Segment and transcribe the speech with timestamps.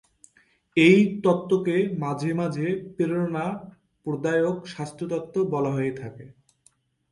[0.77, 2.65] এই তত্ত্বকে মাঝে মাঝে
[2.95, 3.45] "প্রেরণা
[4.05, 6.25] প্রদায়ক-স্বাস্থ্য তত্ত্ব" বলা হয়ে থাকে।